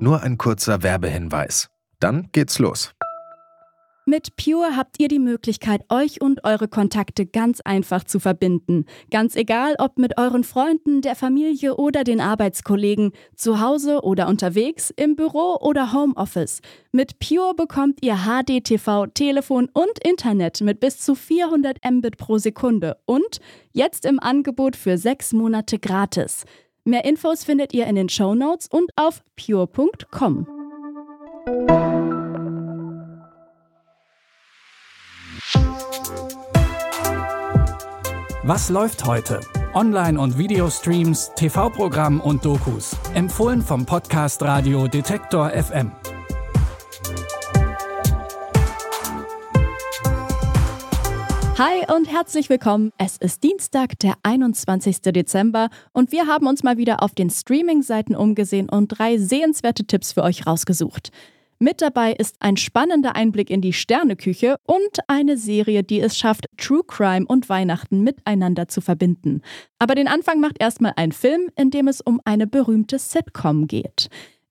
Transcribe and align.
Nur 0.00 0.22
ein 0.22 0.38
kurzer 0.38 0.82
Werbehinweis. 0.84 1.68
Dann 1.98 2.28
geht's 2.30 2.60
los. 2.60 2.92
Mit 4.06 4.36
Pure 4.36 4.74
habt 4.74 5.00
ihr 5.00 5.08
die 5.08 5.18
Möglichkeit, 5.18 5.82
euch 5.90 6.22
und 6.22 6.42
eure 6.44 6.66
Kontakte 6.66 7.26
ganz 7.26 7.60
einfach 7.60 8.04
zu 8.04 8.20
verbinden. 8.20 8.86
Ganz 9.10 9.36
egal, 9.36 9.74
ob 9.78 9.98
mit 9.98 10.16
euren 10.16 10.44
Freunden, 10.44 11.02
der 11.02 11.14
Familie 11.14 11.76
oder 11.76 12.04
den 12.04 12.20
Arbeitskollegen, 12.20 13.12
zu 13.36 13.60
Hause 13.60 14.00
oder 14.02 14.28
unterwegs, 14.28 14.90
im 14.96 15.14
Büro 15.14 15.58
oder 15.60 15.92
Homeoffice. 15.92 16.62
Mit 16.90 17.18
Pure 17.18 17.54
bekommt 17.54 17.98
ihr 18.02 18.20
HDTV, 18.24 19.08
Telefon 19.12 19.68
und 19.74 19.98
Internet 20.02 20.62
mit 20.62 20.80
bis 20.80 21.00
zu 21.00 21.14
400 21.14 21.78
Mbit 21.84 22.16
pro 22.16 22.38
Sekunde 22.38 22.96
und 23.04 23.40
jetzt 23.72 24.06
im 24.06 24.20
Angebot 24.20 24.76
für 24.76 24.96
sechs 24.96 25.34
Monate 25.34 25.78
gratis. 25.78 26.46
Mehr 26.88 27.04
Infos 27.04 27.44
findet 27.44 27.74
ihr 27.74 27.86
in 27.86 27.96
den 27.96 28.08
Show 28.08 28.34
Notes 28.34 28.66
und 28.66 28.92
auf 28.96 29.22
pure.com. 29.36 30.46
Was 38.42 38.70
läuft 38.70 39.04
heute? 39.04 39.40
Online- 39.74 40.18
und 40.18 40.38
Videostreams, 40.38 41.32
TV-Programm 41.36 42.22
und 42.22 42.46
Dokus. 42.46 42.96
Empfohlen 43.12 43.60
vom 43.60 43.84
Podcast 43.84 44.40
Radio 44.40 44.88
Detektor 44.88 45.50
FM. 45.50 45.92
Hi 51.58 51.92
und 51.92 52.04
herzlich 52.04 52.50
willkommen. 52.50 52.92
Es 52.98 53.16
ist 53.16 53.42
Dienstag, 53.42 53.98
der 53.98 54.14
21. 54.22 55.02
Dezember 55.02 55.70
und 55.92 56.12
wir 56.12 56.28
haben 56.28 56.46
uns 56.46 56.62
mal 56.62 56.76
wieder 56.76 57.02
auf 57.02 57.16
den 57.16 57.30
Streaming-Seiten 57.30 58.14
umgesehen 58.14 58.68
und 58.68 58.86
drei 58.86 59.18
sehenswerte 59.18 59.84
Tipps 59.84 60.12
für 60.12 60.22
euch 60.22 60.46
rausgesucht. 60.46 61.10
Mit 61.58 61.80
dabei 61.82 62.12
ist 62.12 62.36
ein 62.38 62.56
spannender 62.56 63.16
Einblick 63.16 63.50
in 63.50 63.60
die 63.60 63.72
Sterneküche 63.72 64.54
und 64.66 65.00
eine 65.08 65.36
Serie, 65.36 65.82
die 65.82 65.98
es 66.00 66.16
schafft, 66.16 66.46
True 66.58 66.84
Crime 66.86 67.26
und 67.26 67.48
Weihnachten 67.48 68.04
miteinander 68.04 68.68
zu 68.68 68.80
verbinden. 68.80 69.42
Aber 69.80 69.96
den 69.96 70.06
Anfang 70.06 70.38
macht 70.38 70.60
erstmal 70.60 70.92
ein 70.94 71.10
Film, 71.10 71.50
in 71.56 71.72
dem 71.72 71.88
es 71.88 72.00
um 72.00 72.20
eine 72.24 72.46
berühmte 72.46 73.00
Sitcom 73.00 73.66
geht. 73.66 74.10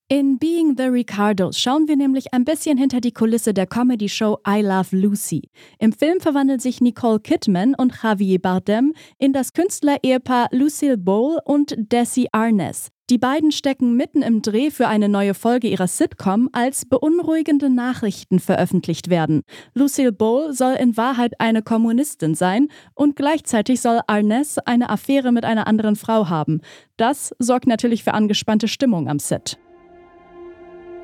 In 0.10 0.40
Being 0.40 0.78
the 0.78 0.86
Ricardos 0.86 1.60
schauen 1.60 1.90
wir 1.90 1.98
nämlich 1.98 2.34
ein 2.34 2.46
bisschen 2.46 2.78
hinter 2.78 3.02
die 3.02 3.12
Kulisse 3.12 3.54
der 3.54 3.68
Comedy-Show 3.68 4.38
I 4.48 4.62
Love 4.62 4.96
Lucy. 4.96 5.50
Im 5.80 5.92
Film 5.92 6.22
verwandeln 6.22 6.62
sich 6.62 6.80
Nicole 6.80 7.20
Kidman 7.20 7.76
und 7.76 7.94
Javier 8.02 8.40
Bardem 8.40 8.94
in 9.18 9.34
das 9.34 9.52
Künstler-Ehepaar 9.52 10.48
Lucille 10.52 10.98
Bowl 10.98 11.40
und 11.44 11.76
Desi 11.78 12.30
Arnaz. 12.32 12.88
Die 13.10 13.18
beiden 13.18 13.52
stecken 13.52 13.98
mitten 13.98 14.22
im 14.22 14.42
Dreh 14.42 14.72
für 14.72 14.88
eine 14.88 15.10
neue 15.10 15.34
Folge 15.34 15.68
ihrer 15.68 15.88
Sitcom, 15.88 16.48
als 16.54 16.86
beunruhigende 16.86 17.70
Nachrichten 17.70 18.40
veröffentlicht 18.40 19.10
werden. 19.10 19.42
Lucille 19.74 20.14
Bowl 20.14 20.54
soll 20.54 20.76
in 20.76 20.96
Wahrheit 20.96 21.34
eine 21.42 21.62
Kommunistin 21.62 22.34
sein 22.34 22.70
und 22.96 23.18
gleichzeitig 23.18 23.82
soll 23.82 24.00
Arness 24.08 24.58
eine 24.58 24.90
Affäre 24.90 25.34
mit 25.34 25.44
einer 25.44 25.68
anderen 25.68 25.98
Frau 25.98 26.30
haben. 26.30 26.62
Das 26.96 27.36
sorgt 27.40 27.68
natürlich 27.68 28.06
für 28.06 28.14
angespannte 28.14 28.70
Stimmung 28.70 29.10
am 29.10 29.20
Set. 29.20 29.58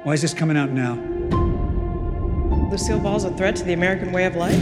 Why 0.04 0.12
is 0.14 0.22
this 0.22 0.34
coming 0.34 0.58
out 0.58 0.72
now? 0.72 0.96
Lucille 2.70 3.00
Ball's 3.00 3.24
a 3.24 3.32
threat 3.38 3.56
to 3.56 3.64
the 3.64 3.72
American 3.72 4.12
way 4.12 4.26
of 4.26 4.36
life? 4.36 4.60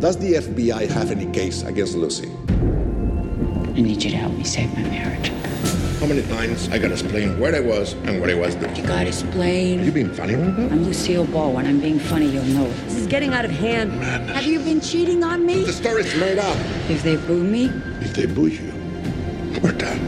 Does 0.00 0.16
the 0.16 0.34
FBI 0.34 0.88
have 0.88 1.10
any 1.10 1.26
case 1.26 1.62
against 1.64 1.94
Lucy? 1.96 2.30
I 2.48 3.80
need 3.82 4.02
you 4.02 4.10
to 4.10 4.16
help 4.16 4.32
me 4.32 4.42
save 4.44 4.72
my 4.74 4.82
marriage. 4.84 5.28
How 6.00 6.06
many 6.06 6.22
times 6.22 6.70
I 6.70 6.78
gotta 6.78 6.94
explain 6.94 7.38
where 7.38 7.54
I 7.54 7.60
was 7.60 7.92
and 8.04 8.22
what 8.22 8.30
I 8.30 8.34
was 8.34 8.54
doing? 8.54 8.74
You 8.74 8.82
gotta 8.86 9.08
explain. 9.08 9.80
Are 9.80 9.84
you 9.84 9.92
being 9.92 10.14
funny 10.14 10.34
right 10.34 10.56
now? 10.56 10.64
I'm 10.68 10.84
Lucille 10.84 11.26
Ball. 11.26 11.52
When 11.52 11.66
I'm 11.66 11.78
being 11.80 11.98
funny, 11.98 12.30
you'll 12.30 12.44
know 12.44 12.64
it. 12.64 12.74
This 12.84 12.96
is 12.96 13.06
getting 13.06 13.34
out 13.34 13.44
of 13.44 13.50
hand. 13.50 13.98
Madness. 14.00 14.34
Have 14.34 14.46
you 14.46 14.60
been 14.60 14.80
cheating 14.80 15.22
on 15.22 15.44
me? 15.44 15.62
The 15.64 15.74
story's 15.74 16.14
made 16.16 16.38
up. 16.38 16.56
If 16.88 17.02
they 17.02 17.16
boo 17.16 17.44
me, 17.44 17.66
If 18.00 18.14
they 18.14 18.24
boo 18.24 18.46
you, 18.46 18.72
we're 19.62 19.72
done. 19.72 20.00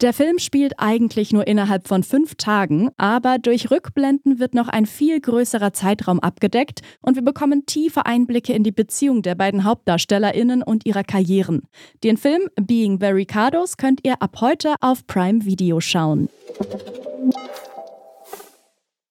Der 0.00 0.12
Film 0.12 0.38
spielt 0.38 0.74
eigentlich 0.78 1.32
nur 1.32 1.48
innerhalb 1.48 1.88
von 1.88 2.04
fünf 2.04 2.36
Tagen, 2.36 2.90
aber 2.98 3.38
durch 3.38 3.72
Rückblenden 3.72 4.38
wird 4.38 4.54
noch 4.54 4.68
ein 4.68 4.86
viel 4.86 5.20
größerer 5.20 5.72
Zeitraum 5.72 6.20
abgedeckt 6.20 6.82
und 7.00 7.16
wir 7.16 7.24
bekommen 7.24 7.66
tiefe 7.66 8.06
Einblicke 8.06 8.52
in 8.52 8.62
die 8.62 8.70
Beziehung 8.70 9.22
der 9.22 9.34
beiden 9.34 9.64
HauptdarstellerInnen 9.64 10.62
und 10.62 10.86
ihrer 10.86 11.02
Karrieren. 11.02 11.62
Den 12.04 12.16
Film 12.16 12.48
Being 12.54 13.00
the 13.00 13.08
Ricardos 13.08 13.76
könnt 13.76 14.06
ihr 14.06 14.22
ab 14.22 14.36
heute 14.40 14.76
auf 14.80 15.04
Prime 15.08 15.44
Video 15.44 15.80
schauen. 15.80 16.28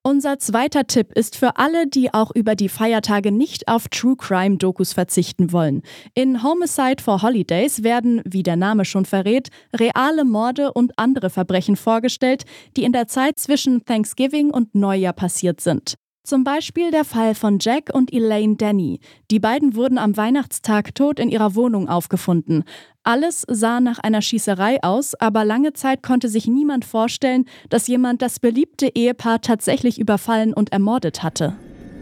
Unser 0.08 0.40
zweiter 0.40 0.88
Tipp 0.88 1.12
ist 1.12 1.36
für 1.36 1.58
alle, 1.58 1.86
die 1.86 2.14
auch 2.14 2.32
über 2.34 2.56
die 2.56 2.70
Feiertage 2.70 3.34
nicht 3.34 3.68
auf 3.68 3.90
True 3.90 4.16
Crime 4.16 4.56
Dokus 4.56 4.94
verzichten 4.94 5.52
wollen. 5.52 5.82
In 6.14 6.44
Homicide 6.44 7.04
for 7.04 7.24
Holidays 7.24 7.84
werden, 7.84 8.22
wie 8.24 8.42
der 8.42 8.56
Name 8.56 8.86
schon 8.86 9.04
verrät, 9.04 9.50
reale 9.74 10.24
Morde 10.24 10.72
und 10.72 10.98
andere 10.98 11.30
Verbrechen 11.30 11.76
vorgestellt, 11.76 12.46
die 12.78 12.86
in 12.86 12.94
der 12.94 13.10
Zeit 13.10 13.38
zwischen 13.38 13.84
Thanksgiving 13.84 14.50
und 14.50 14.76
Neujahr 14.76 15.12
passiert 15.12 15.60
sind. 15.60 15.96
Zum 16.28 16.44
Beispiel 16.44 16.92
der 16.92 17.06
Fall 17.06 17.36
von 17.36 17.58
Jack 17.62 17.90
und 17.94 18.12
Elaine 18.14 18.58
Denny. 18.58 19.00
Die 19.32 19.40
beiden 19.40 19.76
wurden 19.76 19.98
am 19.98 20.18
Weihnachtstag 20.18 20.94
tot 20.94 21.20
in 21.22 21.30
ihrer 21.30 21.56
Wohnung 21.56 21.88
aufgefunden. 21.88 22.66
Alles 23.04 23.46
sah 23.48 23.80
nach 23.80 24.00
einer 24.00 24.22
Schießerei 24.22 24.84
aus, 24.84 25.16
aber 25.16 25.46
lange 25.46 25.72
Zeit 25.72 26.04
konnte 26.04 26.28
sich 26.28 26.46
niemand 26.46 26.84
vorstellen, 26.84 27.46
dass 27.70 27.88
jemand 27.88 28.22
das 28.22 28.42
beliebte 28.42 28.90
Ehepaar 28.94 29.40
tatsächlich 29.40 30.02
überfallen 30.02 30.54
und 30.54 30.74
ermordet 30.74 31.24
hatte. 31.24 31.54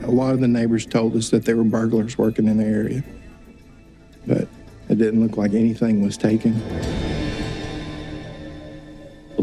A 0.02 0.09
lot 0.09 0.34
of 0.34 0.40
the 0.40 0.47
neighbors 0.47 0.88
told 0.88 1.14
us 1.14 1.30
that 1.30 1.46
there 1.46 1.56
were 1.56 1.69
burglars 1.69 2.18
working 2.18 2.47
in 2.47 2.58
the 2.58 2.66
area, 2.66 3.03
but 4.25 4.47
it 4.90 4.97
didn't 4.97 5.22
look 5.22 5.38
like 5.38 5.53
anything 5.53 6.03
was 6.03 6.18
taken. 6.18 6.59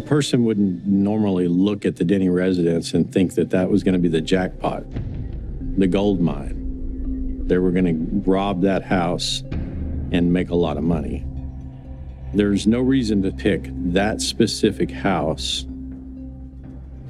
Person 0.06 0.44
wouldn't 0.44 0.86
normally 0.86 1.48
look 1.48 1.86
at 1.86 1.96
the 1.96 2.04
Denny 2.04 2.28
residence 2.28 2.92
and 2.92 3.10
think 3.10 3.34
that 3.34 3.50
that 3.50 3.70
was 3.70 3.82
going 3.82 3.94
to 3.94 3.98
be 3.98 4.08
the 4.08 4.20
jackpot, 4.20 4.84
the 5.78 5.86
gold 5.86 6.20
mine. 6.20 7.46
They 7.46 7.58
were 7.58 7.70
going 7.70 7.86
to 7.86 8.30
rob 8.30 8.62
that 8.62 8.82
house 8.82 9.42
and 10.12 10.32
make 10.32 10.50
a 10.50 10.54
lot 10.54 10.76
of 10.76 10.84
money. 10.84 11.24
There's 12.34 12.66
no 12.66 12.80
reason 12.80 13.22
to 13.22 13.32
pick 13.32 13.68
that 13.92 14.20
specific 14.20 14.90
house 14.90 15.66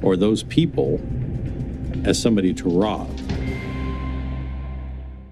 or 0.03 0.17
those 0.17 0.43
people 0.45 1.01
as 2.05 2.21
somebody 2.21 2.55
to 2.55 2.69
rob. 2.69 3.09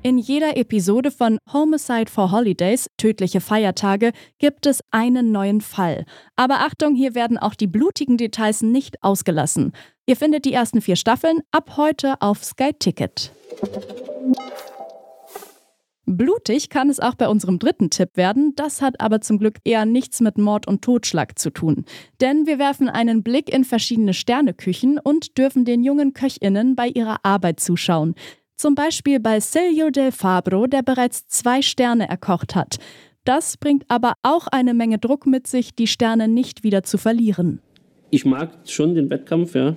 In 0.03 0.17
jeder 0.17 0.57
Episode 0.57 1.11
von 1.11 1.39
Homicide 1.53 2.11
for 2.11 2.33
Holidays, 2.33 2.89
tödliche 2.97 3.43
Feiertage, 3.43 4.13
gibt 4.39 4.65
es 4.65 4.81
einen 4.91 5.31
neuen 5.31 5.61
Fall. 5.61 6.07
Aber 6.37 6.61
Achtung, 6.61 6.95
hier 6.95 7.15
werden 7.15 7.37
auch 7.37 7.55
die 7.55 7.67
blutigen 7.67 8.17
Details 8.17 8.63
nicht 8.63 9.03
ausgelassen. 9.03 9.73
Ihr 10.07 10.17
findet 10.17 10.47
die 10.47 10.55
ersten 10.55 10.81
vier 10.81 10.97
Staffeln 10.97 11.41
ab 11.51 11.77
heute 11.77 12.15
auf 12.23 12.43
Sky 12.43 12.73
Ticket. 12.73 13.31
Blutig 16.07 16.71
kann 16.71 16.91
es 16.91 16.99
auch 16.99 17.15
bei 17.15 17.29
unserem 17.29 17.59
dritten 17.59 17.91
Tipp 17.91 18.17
werden, 18.17 18.55
das 18.57 18.83
hat 18.83 19.01
aber 19.01 19.21
zum 19.21 19.39
Glück 19.39 19.59
eher 19.65 19.85
nichts 19.85 20.21
mit 20.21 20.39
Mord 20.39 20.67
und 20.67 20.83
Totschlag 20.83 21.39
zu 21.39 21.51
tun. 21.51 21.85
Denn 22.21 22.47
wir 22.47 22.59
werfen 22.59 22.89
einen 22.89 23.23
Blick 23.23 23.53
in 23.53 23.65
verschiedene 23.65 24.13
Sterneküchen 24.13 24.99
und 24.99 25.39
dürfen 25.39 25.65
den 25.65 25.85
jungen 25.85 26.13
Köchinnen 26.13 26.75
bei 26.75 26.89
ihrer 26.89 27.19
Arbeit 27.23 27.61
zuschauen. 27.61 28.17
Zum 28.61 28.75
Beispiel 28.75 29.21
bei 29.21 29.41
Silvio 29.41 29.89
del 29.89 30.13
Fabro, 30.13 30.67
der 30.67 30.83
bereits 30.83 31.27
zwei 31.29 31.63
Sterne 31.63 32.07
erkocht 32.11 32.55
hat. 32.55 32.77
Das 33.25 33.57
bringt 33.57 33.87
aber 33.89 34.13
auch 34.23 34.49
eine 34.49 34.75
Menge 34.75 34.99
Druck 34.99 35.25
mit 35.25 35.47
sich, 35.47 35.75
die 35.75 35.87
Sterne 35.87 36.29
nicht 36.29 36.63
wieder 36.63 36.83
zu 36.83 36.99
verlieren. 36.99 37.63
Ich 38.11 38.27
mag 38.27 38.51
schon 38.67 38.95
den 38.95 39.09
Wettkampf, 39.09 39.55
ja. 39.55 39.77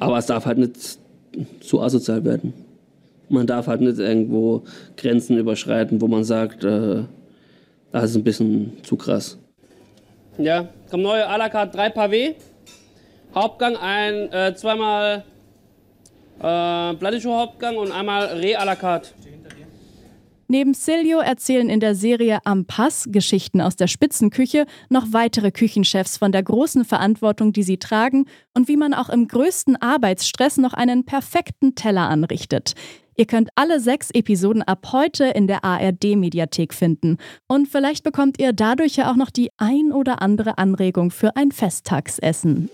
Aber 0.00 0.18
es 0.18 0.26
darf 0.26 0.46
halt 0.46 0.58
nicht 0.58 0.98
zu 1.60 1.80
asozial 1.80 2.24
werden. 2.24 2.54
Man 3.28 3.46
darf 3.46 3.68
halt 3.68 3.82
nicht 3.82 4.00
irgendwo 4.00 4.64
Grenzen 4.96 5.38
überschreiten, 5.38 6.00
wo 6.00 6.08
man 6.08 6.24
sagt, 6.24 6.64
äh, 6.64 7.04
das 7.92 8.10
ist 8.10 8.16
ein 8.16 8.24
bisschen 8.24 8.72
zu 8.82 8.96
krass. 8.96 9.38
Ja, 10.38 10.70
kommt 10.90 11.04
neue 11.04 11.24
à 11.24 11.38
la 11.38 11.48
carte 11.48 11.76
3 11.76 11.86
Pavé. 11.90 12.34
Hauptgang 13.32 13.76
ein, 13.76 14.32
äh, 14.32 14.56
zweimal 14.56 15.22
äh, 16.38 16.94
Bladicho-Hauptgang 16.94 17.76
und 17.76 17.92
einmal 17.92 18.26
Reh 18.38 18.56
à 18.56 18.64
la 18.64 18.76
carte. 18.76 19.10
Neben 20.52 20.74
Silvio 20.74 21.20
erzählen 21.20 21.70
in 21.70 21.80
der 21.80 21.94
Serie 21.94 22.40
Am 22.44 22.66
Pass 22.66 23.08
Geschichten 23.10 23.62
aus 23.62 23.74
der 23.74 23.86
Spitzenküche 23.86 24.66
noch 24.90 25.06
weitere 25.12 25.50
Küchenchefs 25.50 26.18
von 26.18 26.30
der 26.30 26.42
großen 26.42 26.84
Verantwortung, 26.84 27.54
die 27.54 27.62
sie 27.62 27.78
tragen 27.78 28.26
und 28.52 28.68
wie 28.68 28.76
man 28.76 28.92
auch 28.92 29.08
im 29.08 29.28
größten 29.28 29.80
Arbeitsstress 29.80 30.58
noch 30.58 30.74
einen 30.74 31.06
perfekten 31.06 31.74
Teller 31.74 32.10
anrichtet. 32.10 32.74
Ihr 33.16 33.24
könnt 33.24 33.48
alle 33.54 33.80
sechs 33.80 34.10
Episoden 34.10 34.62
ab 34.62 34.88
heute 34.92 35.24
in 35.24 35.46
der 35.46 35.64
ARD-Mediathek 35.64 36.74
finden. 36.74 37.16
Und 37.48 37.68
vielleicht 37.68 38.04
bekommt 38.04 38.38
ihr 38.38 38.52
dadurch 38.52 38.96
ja 38.96 39.10
auch 39.10 39.16
noch 39.16 39.30
die 39.30 39.50
ein 39.56 39.90
oder 39.90 40.20
andere 40.20 40.58
Anregung 40.58 41.10
für 41.10 41.34
ein 41.34 41.52
Festtagsessen. 41.52 42.68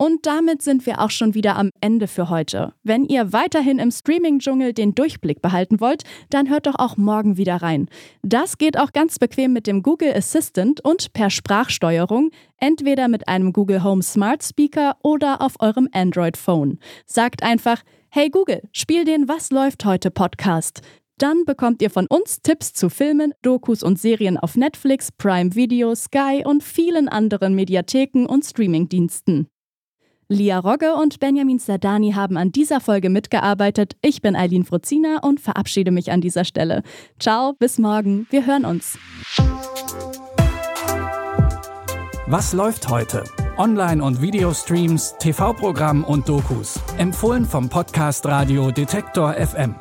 Und 0.00 0.26
damit 0.26 0.62
sind 0.62 0.86
wir 0.86 1.00
auch 1.00 1.10
schon 1.10 1.34
wieder 1.34 1.56
am 1.56 1.70
Ende 1.80 2.06
für 2.06 2.30
heute. 2.30 2.72
Wenn 2.84 3.04
ihr 3.04 3.32
weiterhin 3.32 3.80
im 3.80 3.90
Streaming-Dschungel 3.90 4.72
den 4.72 4.94
Durchblick 4.94 5.42
behalten 5.42 5.80
wollt, 5.80 6.04
dann 6.30 6.48
hört 6.48 6.68
doch 6.68 6.76
auch 6.76 6.96
morgen 6.96 7.36
wieder 7.36 7.56
rein. 7.56 7.88
Das 8.22 8.58
geht 8.58 8.78
auch 8.78 8.92
ganz 8.92 9.18
bequem 9.18 9.52
mit 9.52 9.66
dem 9.66 9.82
Google 9.82 10.14
Assistant 10.14 10.80
und 10.84 11.12
per 11.14 11.30
Sprachsteuerung, 11.30 12.30
entweder 12.58 13.08
mit 13.08 13.26
einem 13.26 13.52
Google 13.52 13.82
Home 13.82 14.04
Smart 14.04 14.44
Speaker 14.44 14.96
oder 15.02 15.42
auf 15.42 15.54
eurem 15.58 15.88
Android 15.92 16.36
Phone. 16.36 16.78
Sagt 17.04 17.42
einfach, 17.42 17.82
hey 18.08 18.30
Google, 18.30 18.62
spiel 18.70 19.04
den 19.04 19.26
Was 19.26 19.50
läuft 19.50 19.84
heute 19.84 20.12
Podcast. 20.12 20.80
Dann 21.18 21.44
bekommt 21.44 21.82
ihr 21.82 21.90
von 21.90 22.06
uns 22.06 22.40
Tipps 22.42 22.72
zu 22.72 22.88
Filmen, 22.88 23.34
Dokus 23.42 23.82
und 23.82 23.98
Serien 23.98 24.36
auf 24.36 24.54
Netflix, 24.54 25.10
Prime 25.10 25.56
Video, 25.56 25.96
Sky 25.96 26.44
und 26.46 26.62
vielen 26.62 27.08
anderen 27.08 27.56
Mediatheken 27.56 28.26
und 28.26 28.44
Streamingdiensten. 28.44 29.48
Lia 30.30 30.58
Rogge 30.58 30.94
und 30.94 31.20
Benjamin 31.20 31.58
Sardani 31.58 32.12
haben 32.12 32.36
an 32.36 32.52
dieser 32.52 32.80
Folge 32.80 33.08
mitgearbeitet. 33.08 33.96
Ich 34.02 34.20
bin 34.20 34.36
Eileen 34.36 34.64
Fruzina 34.64 35.20
und 35.22 35.40
verabschiede 35.40 35.90
mich 35.90 36.12
an 36.12 36.20
dieser 36.20 36.44
Stelle. 36.44 36.82
Ciao, 37.18 37.54
bis 37.58 37.78
morgen. 37.78 38.26
Wir 38.28 38.44
hören 38.44 38.66
uns. 38.66 38.98
Was 42.26 42.52
läuft 42.52 42.90
heute? 42.90 43.24
Online- 43.56 44.04
und 44.04 44.20
Videostreams, 44.20 45.14
TV-Programm 45.18 46.04
und 46.04 46.28
Dokus. 46.28 46.78
Empfohlen 46.98 47.46
vom 47.46 47.70
Podcast 47.70 48.26
Radio 48.26 48.70
Detektor 48.70 49.32
FM. 49.32 49.76